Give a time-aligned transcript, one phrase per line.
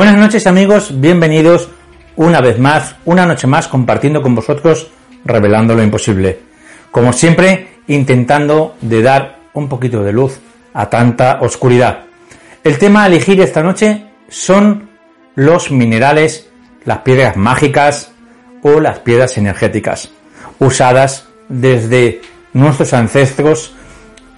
[0.00, 1.68] Buenas noches amigos, bienvenidos
[2.16, 4.90] una vez más, una noche más compartiendo con vosotros,
[5.26, 6.38] revelando lo imposible.
[6.90, 10.40] Como siempre, intentando de dar un poquito de luz
[10.72, 12.04] a tanta oscuridad.
[12.64, 14.88] El tema a elegir esta noche son
[15.34, 16.48] los minerales,
[16.86, 18.10] las piedras mágicas
[18.62, 20.08] o las piedras energéticas,
[20.60, 22.22] usadas desde
[22.54, 23.74] nuestros ancestros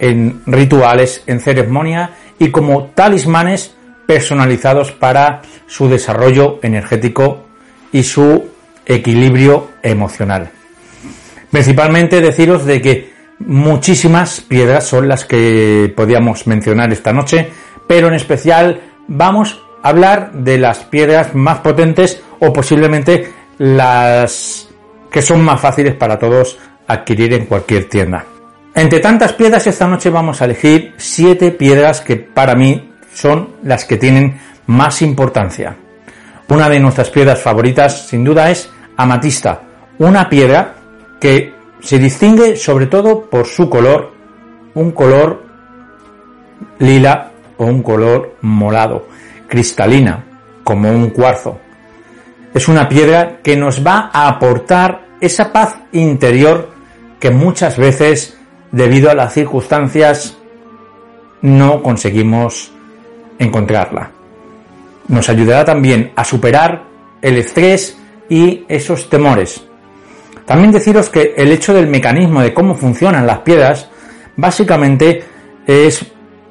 [0.00, 7.44] en rituales, en ceremonia y como talismanes personalizados para su desarrollo energético
[7.92, 8.48] y su
[8.86, 10.50] equilibrio emocional.
[11.50, 17.50] Principalmente deciros de que muchísimas piedras son las que podíamos mencionar esta noche,
[17.86, 24.68] pero en especial vamos a hablar de las piedras más potentes o posiblemente las
[25.10, 28.24] que son más fáciles para todos adquirir en cualquier tienda.
[28.74, 33.84] Entre tantas piedras esta noche vamos a elegir siete piedras que para mí son las
[33.84, 35.76] que tienen más importancia.
[36.48, 39.62] Una de nuestras piedras favoritas, sin duda, es amatista,
[39.98, 40.74] una piedra
[41.20, 44.12] que se distingue sobre todo por su color,
[44.74, 45.44] un color
[46.78, 49.06] lila o un color morado,
[49.48, 50.24] cristalina,
[50.64, 51.58] como un cuarzo.
[52.54, 56.70] Es una piedra que nos va a aportar esa paz interior
[57.18, 58.36] que muchas veces,
[58.72, 60.36] debido a las circunstancias,
[61.40, 62.72] no conseguimos
[63.42, 64.10] encontrarla.
[65.08, 66.84] Nos ayudará también a superar
[67.20, 67.96] el estrés
[68.28, 69.62] y esos temores.
[70.46, 73.88] También deciros que el hecho del mecanismo de cómo funcionan las piedras
[74.36, 75.22] básicamente
[75.66, 76.04] es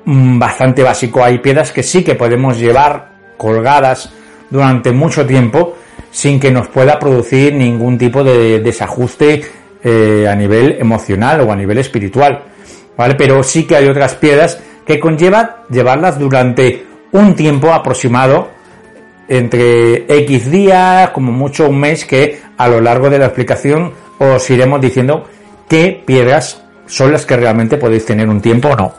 [0.06, 1.24] mm, bastante básico.
[1.24, 4.12] Hay piedras que sí que podemos llevar colgadas
[4.50, 5.76] durante mucho tiempo
[6.12, 9.42] sin que nos pueda producir ningún tipo de desajuste
[9.84, 12.44] eh, a nivel emocional o a nivel espiritual.
[12.98, 13.16] ¿Vale?
[13.16, 18.50] Pero sí que hay otras piedras que conlleva llevarlas durante un tiempo aproximado
[19.28, 24.50] entre X días, como mucho un mes, que a lo largo de la explicación os
[24.50, 25.26] iremos diciendo
[25.70, 28.94] qué piedras son las que realmente podéis tener un tiempo o no.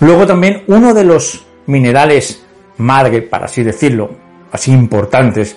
[0.00, 2.44] Luego también uno de los minerales
[2.78, 4.10] madre, para así decirlo,
[4.50, 5.56] así importantes,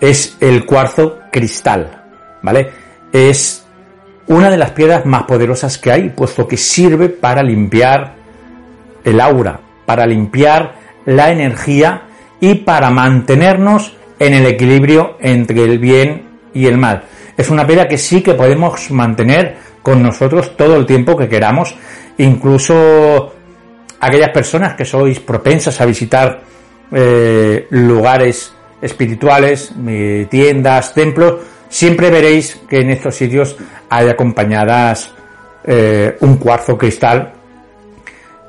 [0.00, 2.04] es el cuarzo cristal,
[2.42, 2.70] ¿vale?
[3.12, 3.65] Es
[4.28, 8.14] una de las piedras más poderosas que hay, puesto que sirve para limpiar
[9.04, 12.02] el aura, para limpiar la energía
[12.40, 17.04] y para mantenernos en el equilibrio entre el bien y el mal.
[17.36, 21.74] Es una piedra que sí que podemos mantener con nosotros todo el tiempo que queramos,
[22.18, 23.32] incluso
[24.00, 26.40] aquellas personas que sois propensas a visitar
[26.90, 29.72] eh, lugares espirituales,
[30.28, 31.36] tiendas, templos,
[31.68, 33.56] siempre veréis que en estos sitios
[33.88, 35.12] hay acompañadas
[35.64, 37.32] eh, un cuarzo cristal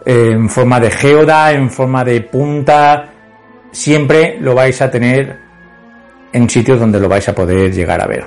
[0.06, 3.10] en forma de geoda, en forma de punta,
[3.72, 5.38] siempre lo vais a tener
[6.32, 8.26] en sitios donde lo vais a poder llegar a ver.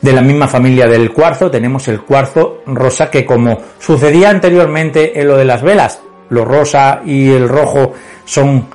[0.00, 5.28] De la misma familia del cuarzo tenemos el cuarzo rosa que como sucedía anteriormente en
[5.28, 6.00] lo de las velas,
[6.30, 7.92] lo rosa y el rojo
[8.24, 8.66] son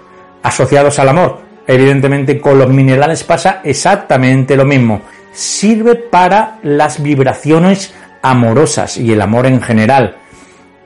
[0.44, 1.45] asociados al amor.
[1.68, 5.02] Evidentemente con los minerales pasa exactamente lo mismo.
[5.32, 10.16] Sirve para las vibraciones amorosas y el amor en general.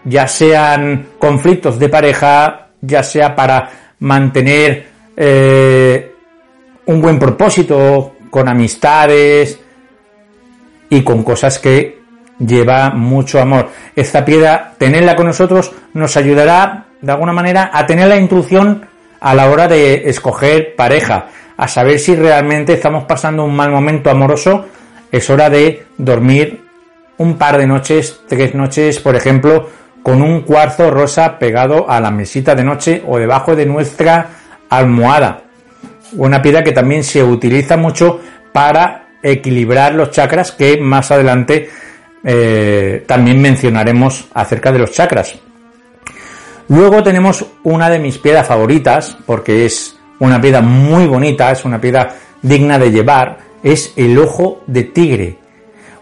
[0.05, 6.15] Ya sean conflictos de pareja, ya sea para mantener eh,
[6.85, 9.59] un buen propósito con amistades
[10.89, 11.99] y con cosas que
[12.39, 13.69] lleva mucho amor.
[13.95, 18.88] Esta piedra, tenerla con nosotros, nos ayudará de alguna manera a tener la intuición
[19.19, 21.27] a la hora de escoger pareja,
[21.57, 24.65] a saber si realmente estamos pasando un mal momento amoroso,
[25.11, 26.61] es hora de dormir
[27.17, 29.69] un par de noches, tres noches, por ejemplo,
[30.01, 34.29] con un cuarzo rosa pegado a la mesita de noche o debajo de nuestra
[34.69, 35.41] almohada.
[36.13, 38.21] Una piedra que también se utiliza mucho
[38.53, 41.69] para equilibrar los chakras que más adelante
[42.23, 45.37] eh, también mencionaremos acerca de los chakras.
[46.69, 51.81] Luego tenemos una de mis piedras favoritas, porque es una piedra muy bonita, es una
[51.81, 55.39] piedra digna de llevar, es el ojo de tigre.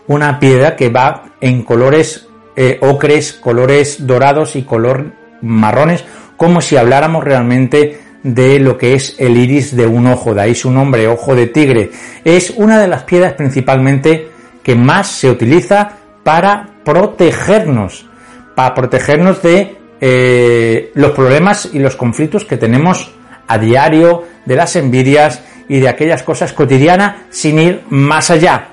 [0.07, 2.27] Una piedra que va en colores
[2.57, 6.03] eh, ocres, colores dorados y color marrones,
[6.35, 10.55] como si habláramos realmente de lo que es el iris de un ojo, de ahí
[10.55, 11.91] su nombre, ojo de tigre.
[12.25, 14.27] Es una de las piedras principalmente
[14.63, 15.91] que más se utiliza
[16.25, 18.05] para protegernos,
[18.53, 23.11] para protegernos de eh, los problemas y los conflictos que tenemos
[23.47, 28.69] a diario, de las envidias y de aquellas cosas cotidianas sin ir más allá.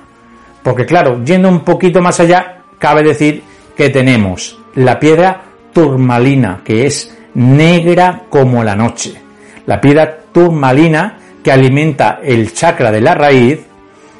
[0.63, 3.43] Porque claro, yendo un poquito más allá, cabe decir
[3.75, 5.43] que tenemos la piedra
[5.73, 9.13] turmalina, que es negra como la noche.
[9.65, 13.59] La piedra turmalina, que alimenta el chakra de la raíz,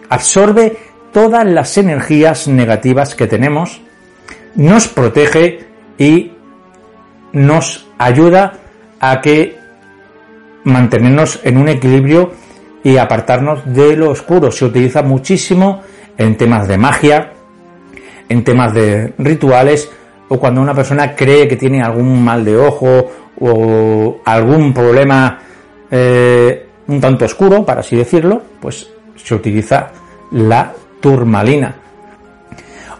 [0.09, 0.77] absorbe
[1.11, 3.81] todas las energías negativas que tenemos,
[4.55, 5.65] nos protege
[5.97, 6.31] y
[7.35, 8.53] nos ayuda
[8.99, 9.57] a que
[10.63, 12.31] mantenernos en un equilibrio
[12.83, 14.51] y apartarnos de lo oscuro.
[14.51, 15.81] Se utiliza muchísimo
[16.17, 17.33] en temas de magia,
[18.29, 19.89] en temas de rituales
[20.29, 25.39] o cuando una persona cree que tiene algún mal de ojo o algún problema
[25.91, 29.91] eh, un tanto oscuro, para así decirlo, pues se utiliza
[30.31, 30.71] la
[31.01, 31.75] turmalina.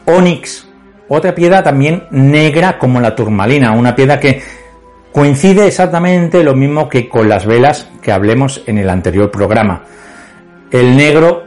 [0.05, 0.64] Onix,
[1.07, 4.41] otra piedra también negra como la turmalina, una piedra que
[5.11, 9.83] coincide exactamente lo mismo que con las velas que hablemos en el anterior programa.
[10.71, 11.43] El negro,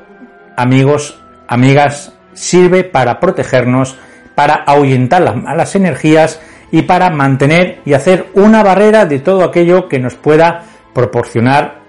[0.56, 3.98] amigos, amigas, sirve para protegernos,
[4.34, 6.40] para ahuyentar las malas energías
[6.70, 10.64] y para mantener y hacer una barrera de todo aquello que nos pueda
[10.94, 11.80] proporcionar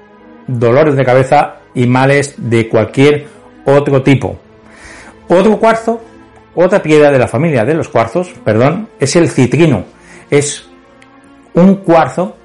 [0.47, 3.27] dolores de cabeza y males de cualquier
[3.65, 4.39] otro tipo.
[5.27, 6.01] Otro cuarzo,
[6.55, 9.85] otra piedra de la familia de los cuarzos, perdón, es el citrino.
[10.29, 10.67] Es
[11.53, 12.35] un cuarzo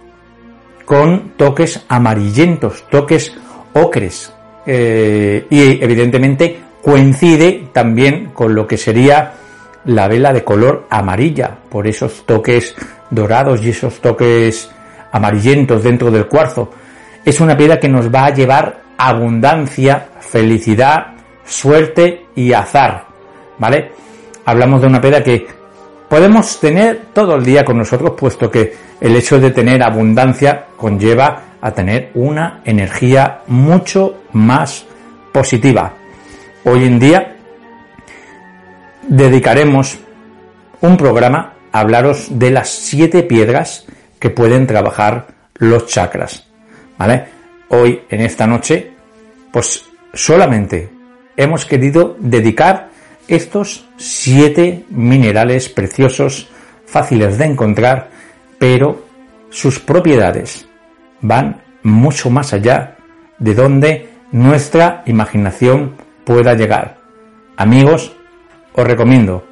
[0.85, 3.33] con toques amarillentos, toques
[3.73, 4.33] ocres.
[4.67, 9.33] Eh, y evidentemente coincide también con lo que sería
[9.85, 12.75] la vela de color amarilla, por esos toques
[13.11, 14.71] dorados y esos toques
[15.13, 16.71] amarillentos dentro del cuarzo.
[17.25, 21.15] Es una piedra que nos va a llevar abundancia, felicidad,
[21.45, 23.07] suerte y azar,
[23.59, 23.93] ¿vale?
[24.45, 25.47] Hablamos de una piedra que
[26.09, 31.43] podemos tener todo el día con nosotros, puesto que el hecho de tener abundancia conlleva
[31.61, 34.85] a tener una energía mucho más
[35.33, 35.95] positiva.
[36.65, 37.37] Hoy en día
[39.09, 39.99] dedicaremos
[40.81, 43.87] un programa a hablaros de las siete piedras
[44.19, 46.47] que pueden trabajar los chakras,
[46.99, 47.25] ¿vale?
[47.69, 48.93] Hoy, en esta noche,
[49.51, 50.91] pues solamente
[51.37, 52.91] hemos querido dedicar
[53.29, 56.49] estos siete minerales preciosos,
[56.87, 58.11] fáciles de encontrar,
[58.59, 59.05] pero
[59.51, 60.67] sus propiedades
[61.21, 62.97] van mucho más allá
[63.39, 65.95] de donde nuestra imaginación
[66.25, 66.99] pueda llegar.
[67.57, 68.17] Amigos,
[68.73, 69.47] os recomiendo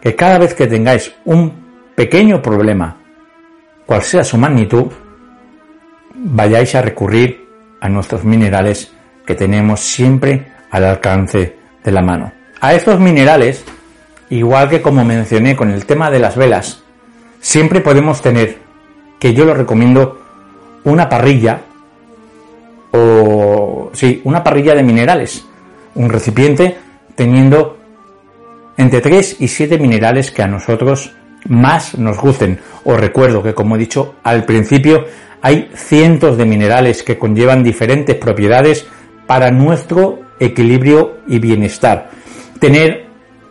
[0.00, 1.52] que cada vez que tengáis un
[1.94, 2.96] pequeño problema,
[3.86, 4.86] cual sea su magnitud,
[6.14, 7.48] vayáis a recurrir
[7.80, 8.92] a nuestros minerales
[9.24, 12.35] que tenemos siempre al alcance de la mano.
[12.60, 13.64] A estos minerales,
[14.30, 16.82] igual que como mencioné con el tema de las velas,
[17.40, 18.58] siempre podemos tener,
[19.18, 20.20] que yo lo recomiendo,
[20.84, 21.60] una parrilla
[22.92, 25.44] o sí, una parrilla de minerales,
[25.94, 26.78] un recipiente
[27.14, 27.76] teniendo
[28.76, 31.12] entre 3 y 7 minerales que a nosotros
[31.48, 32.60] más nos gusten.
[32.84, 35.04] Os recuerdo que como he dicho al principio,
[35.42, 38.86] hay cientos de minerales que conllevan diferentes propiedades
[39.26, 42.15] para nuestro equilibrio y bienestar.
[42.60, 43.06] Tener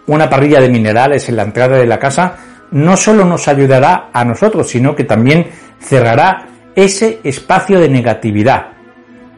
[0.07, 2.37] una parrilla de minerales en la entrada de la casa
[2.71, 5.47] no solo nos ayudará a nosotros, sino que también
[5.79, 8.67] cerrará ese espacio de negatividad.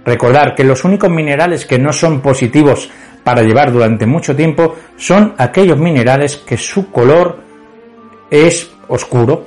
[0.06, 2.90] Recordar que los únicos minerales que no son positivos
[3.24, 7.40] para llevar durante mucho tiempo son aquellos minerales que su color
[8.32, 9.46] es oscuro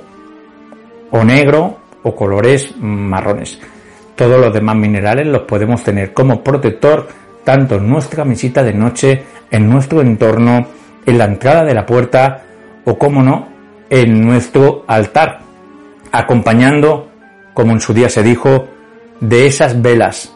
[1.09, 3.59] o negro o colores marrones.
[4.15, 7.07] Todos los demás minerales los podemos tener como protector
[7.43, 10.67] tanto nuestra mesita de noche, en nuestro entorno,
[11.05, 12.43] en la entrada de la puerta
[12.85, 13.47] o, como no,
[13.89, 15.39] en nuestro altar,
[16.11, 17.09] acompañando,
[17.53, 18.67] como en su día se dijo,
[19.19, 20.33] de esas velas,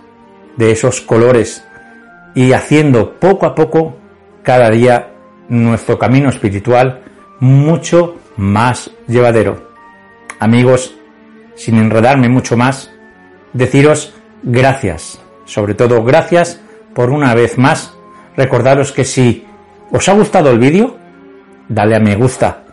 [0.57, 1.63] de esos colores
[2.35, 3.95] y haciendo poco a poco
[4.43, 5.12] cada día
[5.47, 7.01] nuestro camino espiritual
[7.39, 9.69] mucho más llevadero.
[10.39, 10.95] Amigos,
[11.55, 12.91] sin enredarme mucho más,
[13.53, 16.62] deciros gracias, sobre todo gracias
[16.95, 17.93] por una vez más
[18.35, 19.45] recordaros que si
[19.91, 20.97] os ha gustado el vídeo,
[21.67, 22.63] dale a me gusta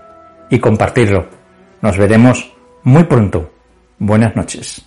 [0.48, 1.26] y compartirlo.
[1.82, 2.52] Nos veremos
[2.84, 3.50] muy pronto.
[3.98, 4.86] Buenas noches.